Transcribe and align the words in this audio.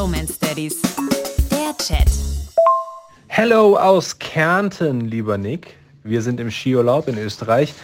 Bromance 0.00 0.38
Daddies. 0.40 0.80
Der 1.50 1.76
Chat. 1.76 2.08
Hello 3.26 3.76
aus 3.76 4.18
Kärnten, 4.18 5.02
lieber 5.02 5.36
Nick. 5.36 5.76
Wir 6.04 6.22
sind 6.22 6.40
im 6.40 6.50
Skiurlaub 6.50 7.06
in 7.06 7.18
Österreich 7.18 7.74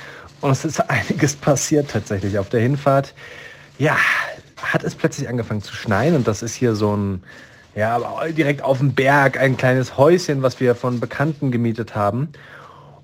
und 0.40 0.50
es 0.50 0.64
ist 0.64 0.80
einiges 0.90 1.36
passiert 1.36 1.90
tatsächlich 1.90 2.38
auf 2.38 2.48
der 2.48 2.60
Hinfahrt. 2.60 3.12
Ja, 3.76 3.98
hat 4.62 4.82
es 4.82 4.94
plötzlich 4.94 5.28
angefangen 5.28 5.60
zu 5.60 5.76
schneien 5.76 6.16
und 6.16 6.26
das 6.26 6.42
ist 6.42 6.54
hier 6.54 6.74
so 6.74 6.96
ein, 6.96 7.22
ja, 7.74 8.00
direkt 8.28 8.62
auf 8.62 8.78
dem 8.78 8.94
Berg, 8.94 9.38
ein 9.38 9.58
kleines 9.58 9.98
Häuschen, 9.98 10.40
was 10.40 10.58
wir 10.58 10.74
von 10.74 11.00
Bekannten 11.00 11.50
gemietet 11.50 11.94
haben. 11.94 12.30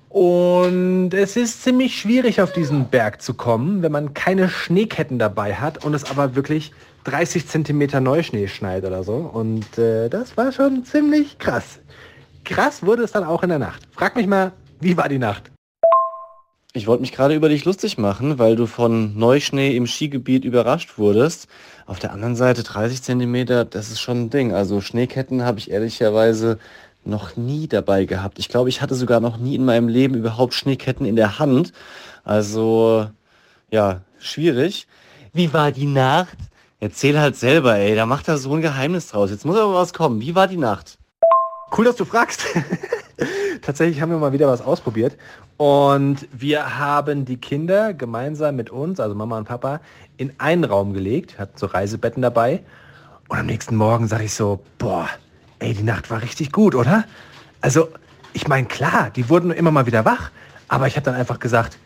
Und 0.09 1.11
es 1.13 1.35
ist 1.35 1.61
ziemlich 1.61 1.99
schwierig 1.99 2.41
auf 2.41 2.51
diesen 2.51 2.87
Berg 2.89 3.21
zu 3.21 3.35
kommen, 3.35 3.83
wenn 3.83 3.91
man 3.91 4.15
keine 4.15 4.49
Schneeketten 4.49 5.19
dabei 5.19 5.53
hat 5.53 5.85
und 5.85 5.93
es 5.93 6.09
aber 6.09 6.33
wirklich 6.33 6.71
30 7.03 7.47
Zentimeter 7.47 8.01
Neuschnee 8.01 8.47
schneit 8.47 8.83
oder 8.85 9.03
so. 9.03 9.15
Und 9.15 9.77
äh, 9.77 10.09
das 10.09 10.37
war 10.37 10.51
schon 10.51 10.85
ziemlich 10.85 11.37
krass. 11.37 11.79
Krass 12.43 12.83
wurde 12.83 13.03
es 13.03 13.11
dann 13.11 13.23
auch 13.23 13.43
in 13.43 13.49
der 13.49 13.59
Nacht. 13.59 13.83
Frag 13.91 14.15
mich 14.15 14.27
mal, 14.27 14.51
wie 14.79 14.97
war 14.97 15.09
die 15.09 15.19
Nacht? 15.19 15.51
Ich 16.75 16.87
wollte 16.87 17.01
mich 17.01 17.11
gerade 17.11 17.35
über 17.35 17.49
dich 17.49 17.65
lustig 17.65 17.99
machen, 17.99 18.39
weil 18.39 18.55
du 18.55 18.65
von 18.65 19.15
Neuschnee 19.15 19.75
im 19.75 19.85
Skigebiet 19.85 20.43
überrascht 20.43 20.97
wurdest. 20.97 21.47
Auf 21.85 21.99
der 21.99 22.11
anderen 22.11 22.35
Seite 22.35 22.63
30 22.63 23.03
Zentimeter, 23.03 23.63
das 23.63 23.91
ist 23.91 24.01
schon 24.01 24.23
ein 24.23 24.29
Ding. 24.31 24.53
Also 24.53 24.81
Schneeketten 24.81 25.43
habe 25.43 25.59
ich 25.59 25.69
ehrlicherweise 25.69 26.57
noch 27.05 27.35
nie 27.35 27.67
dabei 27.67 28.05
gehabt. 28.05 28.39
Ich 28.39 28.49
glaube, 28.49 28.69
ich 28.69 28.81
hatte 28.81 28.95
sogar 28.95 29.19
noch 29.19 29.37
nie 29.37 29.55
in 29.55 29.65
meinem 29.65 29.87
Leben 29.87 30.15
überhaupt 30.15 30.55
Schneeketten 30.55 31.05
in 31.05 31.15
der 31.15 31.37
Hand. 31.37 31.73
Also, 32.23 33.07
ja, 33.69 34.01
schwierig. 34.17 34.87
Wie 35.31 35.53
war 35.53 35.71
die 35.71 35.85
Nacht? 35.85 36.37
Erzähl 36.83 37.17
halt 37.17 37.37
selber, 37.37 37.77
ey. 37.77 37.95
Da 37.95 38.05
macht 38.05 38.27
er 38.27 38.37
so 38.37 38.53
ein 38.53 38.61
Geheimnis 38.61 39.07
draus. 39.07 39.31
Jetzt 39.31 39.45
muss 39.45 39.57
aber 39.57 39.73
was 39.73 39.93
kommen. 39.93 40.19
Wie 40.19 40.35
war 40.35 40.49
die 40.49 40.57
Nacht? 40.57 40.97
Cool, 41.77 41.85
dass 41.85 41.95
du 41.95 42.03
fragst. 42.03 42.43
Tatsächlich 43.61 44.01
haben 44.01 44.11
wir 44.11 44.17
mal 44.17 44.33
wieder 44.33 44.49
was 44.49 44.59
ausprobiert. 44.59 45.15
Und 45.55 46.27
wir 46.33 46.77
haben 46.77 47.23
die 47.23 47.37
Kinder 47.37 47.93
gemeinsam 47.93 48.57
mit 48.57 48.69
uns, 48.69 48.99
also 48.99 49.15
Mama 49.15 49.37
und 49.37 49.45
Papa, 49.45 49.79
in 50.17 50.33
einen 50.39 50.65
Raum 50.65 50.93
gelegt, 50.93 51.39
hatten 51.39 51.57
so 51.57 51.67
Reisebetten 51.67 52.21
dabei. 52.21 52.63
Und 53.29 53.37
am 53.37 53.45
nächsten 53.45 53.77
Morgen 53.77 54.09
sage 54.09 54.25
ich 54.25 54.33
so, 54.33 54.59
boah, 54.77 55.07
ey, 55.59 55.73
die 55.73 55.83
Nacht 55.83 56.11
war 56.11 56.21
richtig 56.21 56.51
gut, 56.51 56.75
oder? 56.75 57.05
Also, 57.61 57.87
ich 58.33 58.49
meine, 58.49 58.67
klar, 58.67 59.09
die 59.09 59.29
wurden 59.29 59.51
immer 59.51 59.71
mal 59.71 59.85
wieder 59.85 60.03
wach, 60.03 60.31
aber 60.67 60.87
ich 60.87 60.97
habe 60.97 61.05
dann 61.05 61.15
einfach 61.15 61.39
gesagt, 61.39 61.77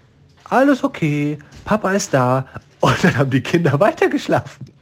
alles 0.46 0.84
okay, 0.84 1.38
Papa 1.66 1.92
ist 1.92 2.16
da. 2.16 2.48
Und 2.80 3.04
dann 3.04 3.16
haben 3.16 3.30
die 3.30 3.42
Kinder 3.42 3.80
weitergeschlafen. 3.80 4.77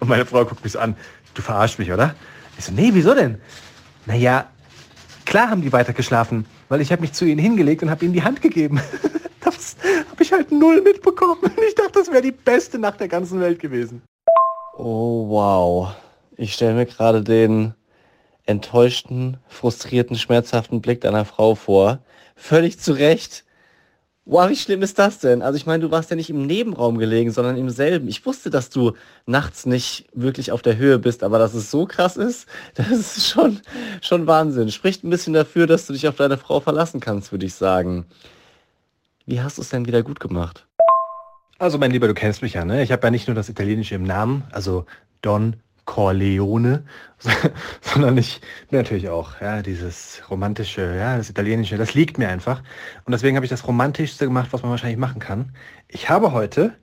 Und 0.00 0.08
meine 0.08 0.26
Frau 0.26 0.44
guckt 0.44 0.62
mich 0.62 0.72
so 0.72 0.78
an, 0.78 0.96
du 1.34 1.42
verarschst 1.42 1.78
mich, 1.78 1.92
oder? 1.92 2.14
Ich 2.58 2.64
so, 2.64 2.72
nee, 2.72 2.90
wieso 2.92 3.14
denn? 3.14 3.40
Naja, 4.06 4.46
klar 5.24 5.50
haben 5.50 5.62
die 5.62 5.72
weitergeschlafen, 5.72 6.46
weil 6.68 6.80
ich 6.80 6.90
habe 6.92 7.02
mich 7.02 7.12
zu 7.12 7.24
ihnen 7.24 7.38
hingelegt 7.38 7.82
und 7.82 7.90
habe 7.90 8.04
ihnen 8.04 8.14
die 8.14 8.22
Hand 8.22 8.42
gegeben. 8.42 8.80
Das 9.40 9.76
habe 10.10 10.22
ich 10.22 10.32
halt 10.32 10.52
null 10.52 10.82
mitbekommen. 10.82 11.50
Ich 11.68 11.74
dachte, 11.74 11.92
das 11.94 12.08
wäre 12.08 12.20
die 12.20 12.32
beste 12.32 12.78
Nacht 12.78 13.00
der 13.00 13.08
ganzen 13.08 13.40
Welt 13.40 13.58
gewesen. 13.58 14.02
Oh 14.76 15.28
wow. 15.28 15.94
Ich 16.36 16.54
stelle 16.54 16.74
mir 16.74 16.86
gerade 16.86 17.22
den 17.22 17.74
enttäuschten, 18.44 19.38
frustrierten, 19.48 20.16
schmerzhaften 20.16 20.80
Blick 20.80 21.00
deiner 21.00 21.24
Frau 21.24 21.54
vor. 21.54 22.00
Völlig 22.36 22.78
zu 22.78 22.92
Recht. 22.92 23.44
Wow, 24.30 24.50
wie 24.50 24.56
schlimm 24.56 24.82
ist 24.82 24.98
das 24.98 25.20
denn? 25.20 25.40
Also 25.40 25.56
ich 25.56 25.64
meine, 25.64 25.82
du 25.82 25.90
warst 25.90 26.10
ja 26.10 26.16
nicht 26.16 26.28
im 26.28 26.46
Nebenraum 26.46 26.98
gelegen, 26.98 27.30
sondern 27.30 27.56
im 27.56 27.70
selben. 27.70 28.08
Ich 28.08 28.26
wusste, 28.26 28.50
dass 28.50 28.68
du 28.68 28.92
nachts 29.24 29.64
nicht 29.64 30.04
wirklich 30.12 30.52
auf 30.52 30.60
der 30.60 30.76
Höhe 30.76 30.98
bist, 30.98 31.22
aber 31.22 31.38
dass 31.38 31.54
es 31.54 31.70
so 31.70 31.86
krass 31.86 32.18
ist, 32.18 32.46
das 32.74 32.90
ist 32.90 33.26
schon, 33.26 33.60
schon 34.02 34.26
Wahnsinn. 34.26 34.70
Spricht 34.70 35.02
ein 35.02 35.08
bisschen 35.08 35.32
dafür, 35.32 35.66
dass 35.66 35.86
du 35.86 35.94
dich 35.94 36.06
auf 36.06 36.16
deine 36.16 36.36
Frau 36.36 36.60
verlassen 36.60 37.00
kannst, 37.00 37.32
würde 37.32 37.46
ich 37.46 37.54
sagen. 37.54 38.04
Wie 39.24 39.40
hast 39.40 39.56
du 39.56 39.62
es 39.62 39.70
denn 39.70 39.86
wieder 39.86 40.02
gut 40.02 40.20
gemacht? 40.20 40.66
Also 41.58 41.78
mein 41.78 41.90
Lieber, 41.90 42.06
du 42.06 42.12
kennst 42.12 42.42
mich 42.42 42.52
ja, 42.52 42.66
ne? 42.66 42.82
Ich 42.82 42.92
habe 42.92 43.06
ja 43.06 43.10
nicht 43.10 43.28
nur 43.28 43.34
das 43.34 43.48
Italienische 43.48 43.94
im 43.94 44.02
Namen, 44.02 44.44
also 44.52 44.84
Don 45.22 45.56
Corleone, 45.88 46.84
sondern 47.80 48.18
ich 48.18 48.42
bin 48.68 48.78
natürlich 48.78 49.08
auch, 49.08 49.40
ja, 49.40 49.62
dieses 49.62 50.20
romantische, 50.30 50.94
ja, 50.94 51.16
das 51.16 51.30
italienische, 51.30 51.78
das 51.78 51.94
liegt 51.94 52.18
mir 52.18 52.28
einfach. 52.28 52.62
Und 53.06 53.12
deswegen 53.12 53.36
habe 53.36 53.46
ich 53.46 53.50
das 53.50 53.66
romantischste 53.66 54.26
gemacht, 54.26 54.48
was 54.52 54.60
man 54.60 54.70
wahrscheinlich 54.70 54.98
machen 54.98 55.18
kann. 55.18 55.54
Ich 55.88 56.10
habe 56.10 56.32
heute 56.32 56.74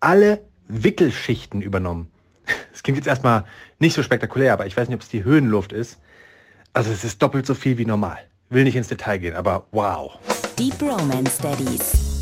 alle 0.00 0.40
Wickelschichten 0.68 1.60
übernommen. 1.60 2.10
Das 2.72 2.82
klingt 2.82 2.98
jetzt 2.98 3.08
erstmal 3.08 3.44
nicht 3.78 3.94
so 3.94 4.02
spektakulär, 4.02 4.52
aber 4.52 4.66
ich 4.66 4.76
weiß 4.76 4.88
nicht, 4.88 4.94
ob 4.94 5.02
es 5.02 5.08
die 5.08 5.24
Höhenluft 5.24 5.72
ist. 5.72 5.98
Also 6.72 6.92
es 6.92 7.04
ist 7.04 7.22
doppelt 7.22 7.46
so 7.46 7.54
viel 7.54 7.78
wie 7.78 7.86
normal. 7.86 8.18
Will 8.50 8.64
nicht 8.64 8.76
ins 8.76 8.88
Detail 8.88 9.18
gehen, 9.18 9.34
aber 9.34 9.66
wow. 9.72 10.18
Die 10.58 10.70
Bromance 10.70 11.42
Daddies. 11.42 12.15